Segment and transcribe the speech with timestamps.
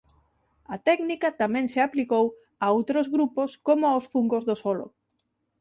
[0.73, 2.25] A técnica tamén se aplicou
[2.65, 4.87] a outros grupos como aos fungos do solo.